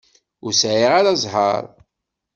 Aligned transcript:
Ur 0.45 0.53
sɛiɣ 0.61 0.91
ara 0.99 1.19
zzheṛ. 1.21 1.63